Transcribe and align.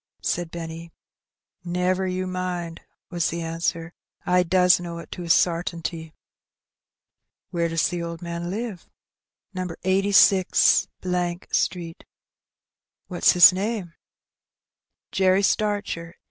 said 0.23 0.49
Benny. 0.49 0.91
"Never 1.63 2.07
you 2.07 2.25
mind," 2.25 2.81
was 3.11 3.29
the 3.29 3.43
answer 3.43 3.89
j 4.25 4.31
"I 4.31 4.41
does 4.41 4.79
know 4.79 4.97
it 4.97 5.11
to 5.11 5.21
a 5.21 5.29
sartinty." 5.29 6.15
"Where 7.51 7.69
does 7.69 7.87
the 7.89 8.01
old 8.01 8.19
man 8.19 8.49
live?" 8.49 8.89
^^No. 9.55 9.75
86 9.83 10.87
Street." 11.55 12.05
"What's 13.09 13.33
his 13.33 13.53
name?" 13.53 13.93
Jerry 15.11 15.43
Starcher. 15.43 16.15